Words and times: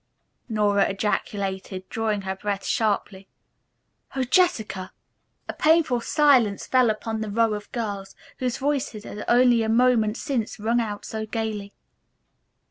Nora 0.49 0.89
ejaculated, 0.89 1.87
drawing 1.87 2.21
her 2.21 2.35
breath 2.35 2.65
sharply. 2.65 3.27
"Oh, 4.15 4.23
Jessica!" 4.23 4.91
A 5.47 5.53
painful 5.53 6.01
silence 6.01 6.65
fell 6.65 6.89
upon 6.89 7.21
the 7.21 7.29
row 7.29 7.53
of 7.53 7.71
girls, 7.71 8.15
whose 8.39 8.57
voices 8.57 9.03
had 9.03 9.23
only 9.27 9.61
a 9.61 9.69
moment 9.69 10.17
since 10.17 10.59
rung 10.59 10.81
out 10.81 11.05
so 11.05 11.27
gayly. 11.27 11.75